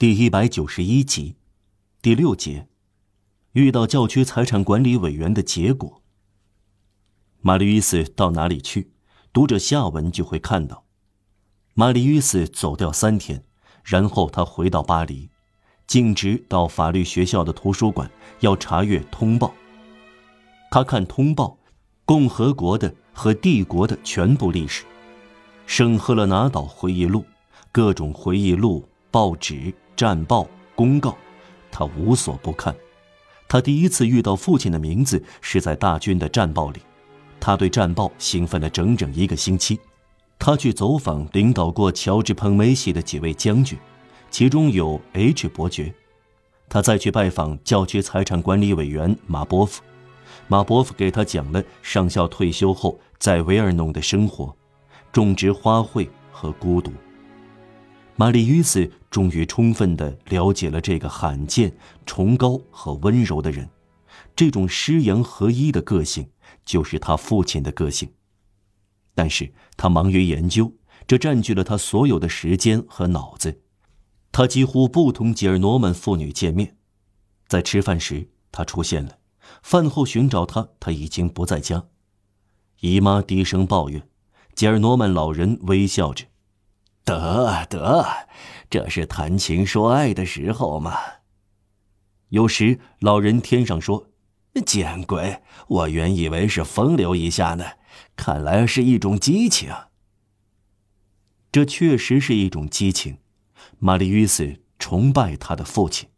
[0.00, 1.36] 第一百九十一集，
[2.00, 2.66] 第六节，
[3.52, 6.00] 遇到教区财产管理委员的结果。
[7.42, 8.92] 玛丽·斯到哪里去？
[9.30, 10.86] 读者下文就会看到。
[11.74, 13.44] 玛丽·斯走掉三天，
[13.84, 15.28] 然后他回到巴黎，
[15.86, 19.48] 径直到法律学校的图书馆，要查阅《通报》。
[20.70, 21.58] 他看《通报》，
[22.06, 24.86] 共和国的和帝国的全部历史，
[25.66, 27.22] 圣赫勒拿岛回忆录，
[27.70, 29.74] 各种回忆录、报纸。
[30.00, 31.14] 战报公告，
[31.70, 32.74] 他无所不看。
[33.46, 36.80] 他第一次遇到父亲的名字是在大军的战报里，
[37.38, 39.78] 他对战报兴奋了整整一个星期。
[40.38, 43.78] 他去走访领导过乔治·彭梅西的几位将军，
[44.30, 45.92] 其中有 H 伯爵。
[46.66, 49.82] 他再去拜访教区财产管理委员马波夫，
[50.48, 54.56] 马波夫给他讲了上校退休后在维尔农的生活，
[55.12, 56.90] 种植花卉和孤独。
[58.20, 61.74] 玛丽·于斯终于充分地了解了这个罕见、
[62.04, 63.66] 崇高和温柔的人，
[64.36, 66.28] 这种师阳合一的个性
[66.62, 68.12] 就是他父亲的个性。
[69.14, 70.70] 但是他忙于研究，
[71.06, 73.62] 这占据了他所有的时间和脑子。
[74.30, 76.76] 他几乎不同吉尔诺曼父女见面，
[77.48, 79.16] 在吃饭时他出现了，
[79.62, 81.86] 饭后寻找他，他已经不在家。
[82.80, 84.06] 姨妈低声抱怨，
[84.54, 86.26] 吉尔诺曼老人微笑着。
[87.04, 88.28] 得得，
[88.68, 90.96] 这是谈情说爱的时候嘛。
[92.28, 94.10] 有时老人天上说
[94.64, 95.42] ：“见鬼！
[95.66, 97.64] 我原以为是风流一下呢，
[98.14, 99.74] 看来是一种激情。”
[101.50, 103.18] 这确实是一种激情。
[103.78, 106.08] 玛丽·于斯崇拜他的父亲。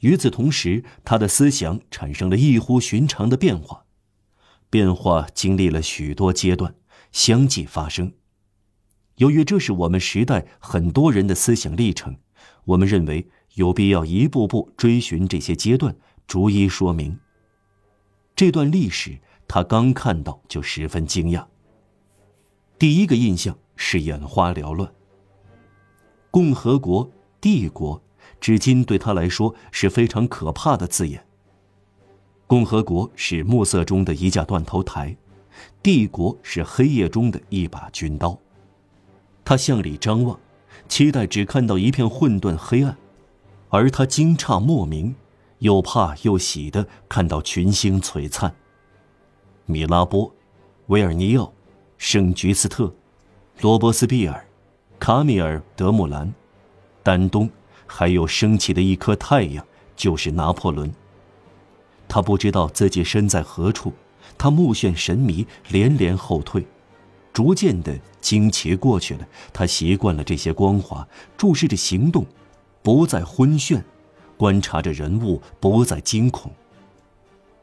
[0.00, 3.86] 与此同时，他的思想产生了异乎寻常的变化，
[4.70, 6.76] 变化经历了许多阶段，
[7.10, 8.12] 相继发生。
[9.18, 12.16] 由于这是我们时代很多人的思想历程，
[12.64, 15.94] 我们认为有必要一步步追寻这些阶段，
[16.26, 17.18] 逐一说明。
[18.36, 21.44] 这段历史，他刚看到就十分惊讶。
[22.78, 24.92] 第一个印象是眼花缭乱。
[26.30, 28.00] 共和国、帝国，
[28.40, 31.26] 至今对他来说是非常可怕的字眼。
[32.46, 35.16] 共和国是暮色中的一架断头台，
[35.82, 38.38] 帝国是黑夜中的一把军刀。
[39.48, 40.38] 他向里张望，
[40.90, 42.94] 期待只看到一片混沌黑暗，
[43.70, 45.14] 而他惊诧莫名，
[45.60, 48.54] 又怕又喜的看到群星璀璨。
[49.64, 50.30] 米拉波、
[50.88, 51.50] 维尔尼奥、
[51.96, 52.92] 圣菊斯特、
[53.62, 54.46] 罗伯斯庇尔、
[55.00, 56.30] 卡米尔·德穆兰、
[57.02, 57.48] 丹东，
[57.86, 59.64] 还有升起的一颗太阳，
[59.96, 60.92] 就是拿破仑。
[62.06, 63.94] 他不知道自己身在何处，
[64.36, 66.66] 他目眩神迷，连连后退。
[67.38, 71.06] 逐渐的惊奇过去了，他习惯了这些光华，
[71.36, 72.26] 注视着行动，
[72.82, 73.80] 不再昏眩；
[74.36, 76.50] 观察着人物，不再惊恐。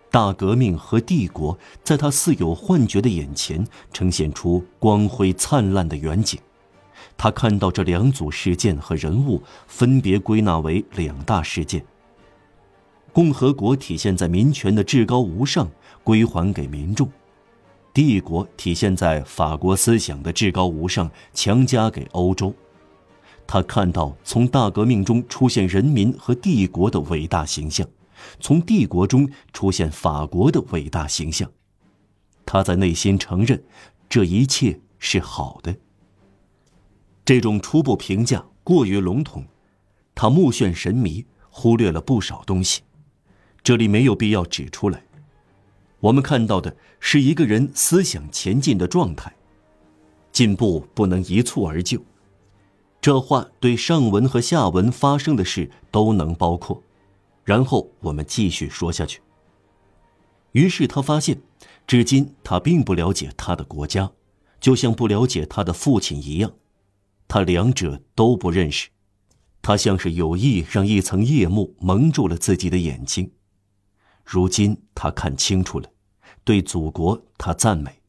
[0.09, 6.39] 大革命和帝国在他似有幻觉的眼前呈现出光辉灿烂的远景。
[7.17, 11.85] 他看到这两组事件和人物分别归纳为两大事件：
[13.11, 15.69] 共和国体现在民权的至高无上，
[16.01, 17.11] 归还给民众。
[17.95, 22.53] 帝国体现在法国思想的至高无上，强加给欧洲。
[23.47, 27.87] 他看到从大革命中出现人民和帝国的伟大形象，
[28.41, 31.49] 从帝国中出现法国的伟大形象。
[32.45, 33.63] 他在内心承认，
[34.09, 35.73] 这一切是好的。
[37.23, 39.45] 这种初步评价过于笼统，
[40.13, 42.81] 他目眩神迷，忽略了不少东西，
[43.63, 45.01] 这里没有必要指出来。
[46.05, 49.35] 我们看到的是一个人思想前进的状态，
[50.31, 51.99] 进步不能一蹴而就。
[53.01, 56.83] 这话对上文和下文发生的事都能包括。
[57.43, 59.19] 然后我们继续说下去。
[60.51, 61.41] 于是他发现，
[61.87, 64.11] 至今他并不了解他的国家，
[64.59, 66.53] 就像不了解他的父亲一样，
[67.27, 68.89] 他两者都不认识。
[69.63, 73.31] 他像是有意让一层夜幕蒙住了自己的眼睛。
[74.23, 75.89] 如今他看清楚了，
[76.45, 78.01] 对祖国他赞美，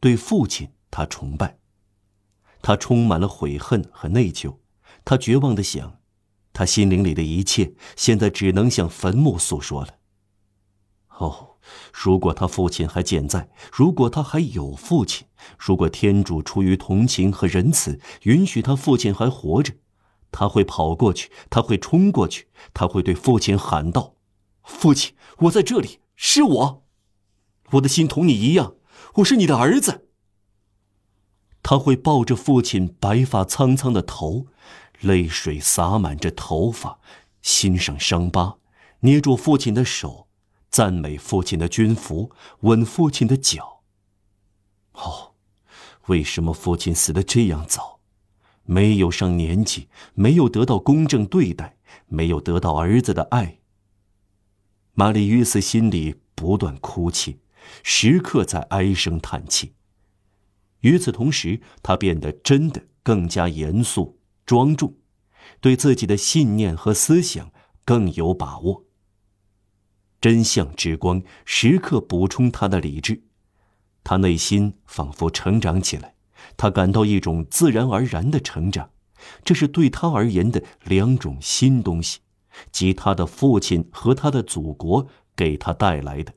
[0.00, 1.58] 对父亲他崇拜。
[2.62, 4.56] 他充满了悔恨和内疚，
[5.04, 5.98] 他绝望的想，
[6.52, 9.96] 他心灵里的一切现在只能向坟墓诉说了。
[11.18, 11.56] 哦，
[11.92, 15.26] 如果他父亲还健在，如果他还有父亲，
[15.58, 19.74] 如果天主出于同情和仁慈允许他父亲还活着，
[20.30, 24.14] 他会跑过去，他会冲过去，他会对父亲喊道。
[24.62, 26.84] 父亲，我在这里，是我，
[27.72, 28.74] 我的心同你一样，
[29.16, 30.06] 我是你的儿子。
[31.62, 34.46] 他会抱着父亲白发苍苍的头，
[35.00, 36.98] 泪水洒满着头发，
[37.42, 38.58] 心上伤疤，
[39.00, 40.26] 捏住父亲的手，
[40.70, 43.82] 赞美父亲的军服，吻父亲的脚。
[44.94, 45.34] 哦，
[46.06, 48.00] 为什么父亲死的这样早？
[48.64, 51.76] 没有上年纪，没有得到公正对待，
[52.06, 53.58] 没有得到儿子的爱。
[54.94, 57.38] 玛丽·约瑟心里不断哭泣，
[57.82, 59.74] 时刻在唉声叹气。
[60.80, 64.94] 与此同时，他变得真的更加严肃庄重，
[65.60, 67.52] 对自己的信念和思想
[67.84, 68.86] 更有把握。
[70.20, 73.22] 真相之光时刻补充他的理智，
[74.04, 76.14] 他内心仿佛成长起来，
[76.56, 78.90] 他感到一种自然而然的成长，
[79.44, 82.20] 这是对他而言的两种新东西，
[82.72, 86.34] 即他的父亲和他的祖国给他带来的，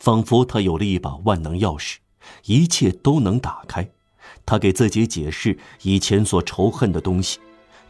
[0.00, 1.98] 仿佛他有了一把万能钥匙。
[2.44, 3.88] 一切都能打开。
[4.44, 7.38] 他给自己解释以前所仇恨的东西，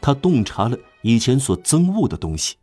[0.00, 2.56] 他洞察了以前所憎恶的东西。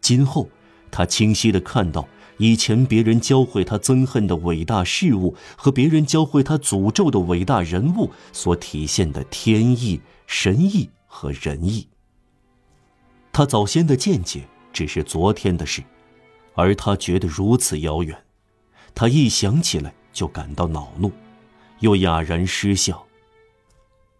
[0.00, 0.48] 今后，
[0.90, 2.06] 他清晰的看到
[2.38, 11.88] 以前别人教会他憎恨的伟大事物和别人教会他诅咒的伟大人物所体现的天意、神意和仁义。
[13.32, 15.82] 他早先的见解只是昨天的事，
[16.54, 18.23] 而他觉得如此遥远。
[18.94, 19.92] 他一想起来。
[20.14, 21.10] 就感到恼怒，
[21.80, 23.04] 又哑然失笑。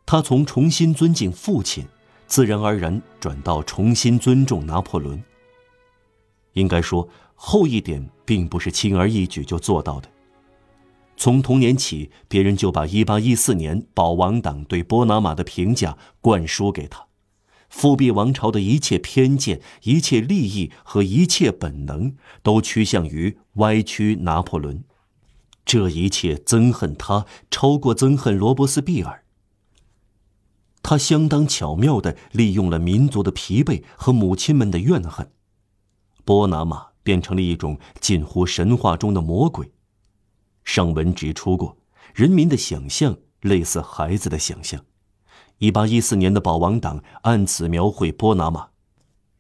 [0.05, 1.87] 他从重新尊敬父亲，
[2.27, 5.23] 自然而然转到重新尊重拿破仑。
[6.55, 10.11] 应该说，后一点并不是轻而易举就做到的。
[11.17, 17.07] 从童年起，别人就把1814年保王党对波拿马的评价灌输给他，
[17.75, 24.85] 复辟王朝的一切偏见、一切利益和一切本能，都趋向于歪曲拿破仑。
[25.65, 29.25] 这一切憎恨他，超过憎恨罗伯斯庇尔。
[30.85, 35.29] 他相当巧妙的利用了民族的疲惫和母亲们的怨恨，
[36.25, 39.73] 波拿马变成了一种近乎神话中的魔鬼。
[40.63, 41.77] 上文指出过，
[42.15, 44.85] 人民的想象类似孩子的想象。
[45.65, 48.69] 一八一四年的保王党按此描绘波拿马，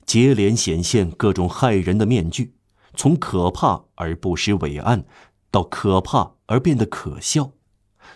[0.06, 2.55] 接连显现各种害人的面具，
[2.94, 5.05] 从可怕而不失伟岸。
[5.50, 7.53] 到可怕而变得可笑，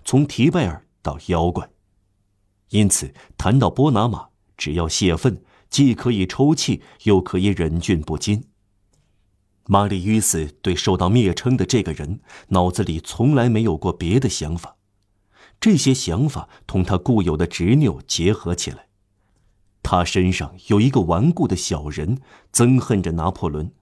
[0.07, 1.69] 从提拜尔到妖怪，
[2.71, 8.45] 因此谈到波拿马，只要泄愤，既可以抽泣，又可以忍俊不禁。
[9.67, 14.78] 玛丽·于斯对受到蔑称的这个人，脑子里从来没有过别的想法，
[15.61, 18.89] 这些想法同他固有的执拗结合起来，
[19.83, 22.21] 他身上有一个顽固的小人，
[22.53, 23.73] 憎恨着拿破仑。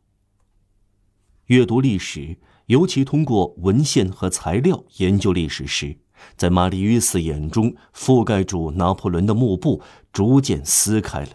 [1.46, 2.38] 阅读历史。
[2.66, 5.98] 尤其通过文献和材料研究历史时，
[6.36, 9.80] 在玛丽·约斯眼中覆盖住拿破仑的幕布
[10.12, 11.28] 逐渐撕开了，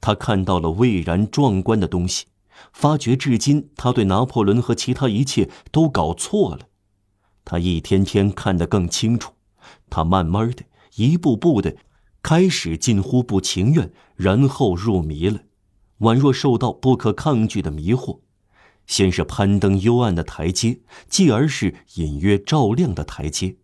[0.00, 2.26] 他看到了蔚然壮观的东西，
[2.72, 6.68] 发觉至今他对拿破仑和其他一切都搞错了。
[7.44, 9.32] 他一天天看得更清楚，
[9.88, 10.64] 他慢慢的、
[10.96, 11.76] 一步步的，
[12.22, 15.40] 开始近乎不情愿，然后入迷了，
[16.00, 18.20] 宛若受到不可抗拒的迷惑。
[18.86, 23.56] 先是攀登幽暗的台阶，继而是隐约照亮的台阶，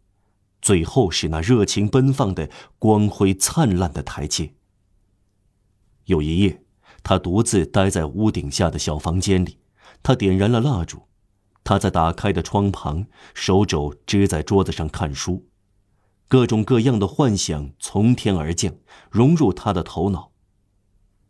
[0.63, 2.49] 最后是那热情奔放的、
[2.79, 4.55] 光辉灿烂的台阶。
[6.05, 6.63] 有一夜，
[7.03, 9.59] 他独自待在屋顶下的小房间里，
[10.03, 11.03] 他点燃了蜡烛，
[11.65, 15.49] 他在打开的窗旁，手肘支在桌子上看书，
[16.29, 18.75] 各种各样的幻想从天而降，
[19.11, 20.33] 融入他的头脑。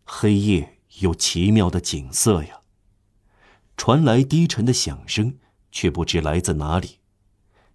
[0.05, 2.61] 黑夜有奇妙的景色呀。
[3.77, 5.37] 传来低沉的响声，
[5.71, 6.99] 却不知来自哪里。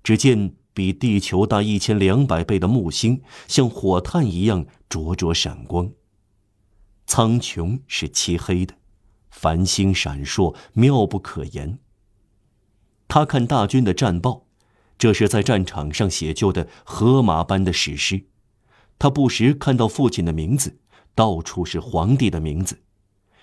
[0.03, 5.91] 只见比地球大一千两百倍的木星，像火炭一样灼灼闪光。
[7.05, 8.73] 苍穹是漆黑的，
[9.29, 11.77] 繁星闪烁，妙不可言。
[13.07, 14.47] 他看大军的战报，
[15.01, 18.25] 这是在战场上写就的荷马般的史诗。
[18.99, 20.77] 他不时看到父亲的名字，
[21.15, 22.83] 到处是皇帝的名字。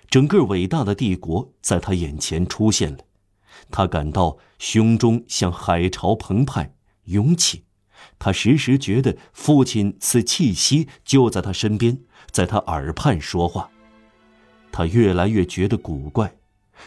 [0.09, 2.99] 整个伟大的帝国在他眼前出现了，
[3.73, 7.65] 他感到胸中像海潮澎湃涌起，
[8.21, 11.99] 他时时觉得父亲似气息就在他身边，
[12.31, 13.69] 在他耳畔说话。
[14.71, 16.37] 他越来越觉得古怪，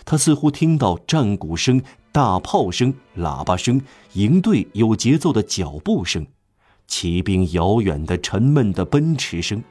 [0.06, 3.82] 他似乎听到战鼓声、大炮声、喇叭声、
[4.14, 6.28] 营队有节奏的脚步声、
[6.86, 9.64] 骑兵遥远的沉闷的奔驰声。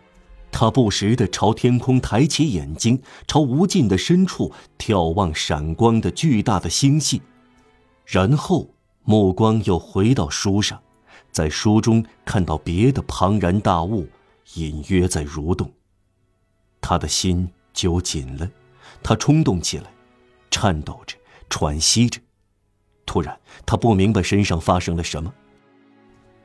[0.51, 7.23] 他不时地朝天空抬起眼睛，朝无尽的深处眺望闪光的巨大的星系，
[8.07, 8.69] 然后
[9.05, 10.81] 目光又回到书上，
[11.31, 14.09] 在书中看到别的庞然大物，
[14.55, 15.71] 隐约在蠕动。
[16.81, 18.51] 他的心揪紧了，
[19.03, 19.93] 他冲动起来，
[20.51, 21.17] 颤抖着，
[21.49, 22.21] 喘息着。
[23.11, 23.37] 突然，
[23.67, 25.35] 他不明白身上发生了什么，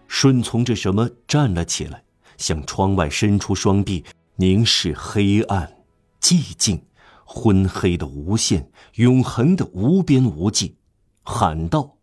[0.08, 2.04] 顺从着什么站了起来，
[2.38, 4.04] 向窗外伸出双臂，
[4.38, 5.72] 凝视黑暗、
[6.20, 6.82] 寂静、
[7.24, 10.76] 昏黑的无限、永恒的无边无际，
[11.22, 11.98] 喊道：“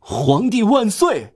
[0.00, 1.34] 皇帝万岁！”